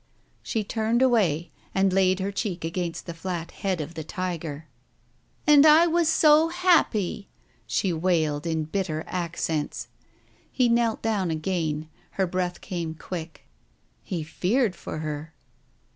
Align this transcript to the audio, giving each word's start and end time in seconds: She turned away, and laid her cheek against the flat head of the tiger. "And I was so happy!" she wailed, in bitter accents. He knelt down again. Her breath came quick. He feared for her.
She 0.41 0.63
turned 0.63 1.03
away, 1.03 1.51
and 1.75 1.93
laid 1.93 2.19
her 2.21 2.31
cheek 2.31 2.65
against 2.65 3.05
the 3.05 3.13
flat 3.13 3.51
head 3.51 3.79
of 3.79 3.93
the 3.93 4.03
tiger. 4.03 4.65
"And 5.45 5.63
I 5.63 5.85
was 5.85 6.09
so 6.09 6.47
happy!" 6.47 7.27
she 7.67 7.93
wailed, 7.93 8.47
in 8.47 8.63
bitter 8.63 9.03
accents. 9.05 9.89
He 10.51 10.69
knelt 10.69 11.03
down 11.03 11.29
again. 11.29 11.87
Her 12.13 12.25
breath 12.25 12.61
came 12.61 12.95
quick. 12.95 13.45
He 14.01 14.23
feared 14.23 14.75
for 14.75 14.97
her. 14.97 15.35